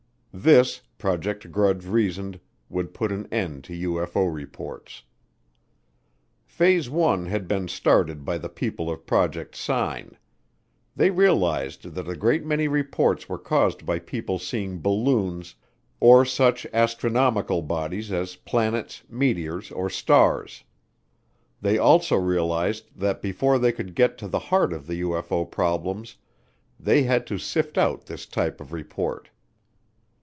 This, 0.33 0.79
Project 0.97 1.51
Grudge 1.51 1.83
reasoned, 1.85 2.39
would 2.69 2.93
put 2.93 3.11
an 3.11 3.27
end 3.33 3.65
to 3.65 3.73
UFO 3.89 4.33
reports. 4.33 5.03
Phase 6.45 6.89
one 6.89 7.25
had 7.25 7.49
been 7.49 7.67
started 7.67 8.23
by 8.23 8.37
the 8.37 8.47
people 8.47 8.89
of 8.89 9.05
Project 9.05 9.57
Sign. 9.57 10.17
They 10.95 11.09
realized 11.11 11.83
that 11.95 12.07
a 12.07 12.15
great 12.15 12.45
many 12.45 12.69
reports 12.69 13.27
were 13.27 13.37
caused 13.37 13.85
by 13.85 13.99
people 13.99 14.39
seeing 14.39 14.79
balloons 14.79 15.55
or 15.99 16.23
such 16.23 16.65
astronomical 16.71 17.61
bodies 17.61 18.09
as 18.09 18.37
planets, 18.37 19.03
meteors, 19.09 19.69
or 19.69 19.89
stars. 19.89 20.63
They 21.59 21.77
also 21.77 22.15
realized 22.15 22.89
that 22.97 23.21
before 23.21 23.59
they 23.59 23.73
could 23.73 23.93
get 23.95 24.17
to 24.19 24.29
the 24.29 24.39
heart 24.39 24.71
of 24.71 24.87
the 24.87 25.01
UFO 25.01 25.43
problems 25.43 26.15
they 26.79 27.03
had 27.03 27.27
to 27.27 27.37
sift 27.37 27.77
out 27.77 28.05
this 28.05 28.25
type 28.25 28.61
of 28.61 28.71
report. 28.71 29.29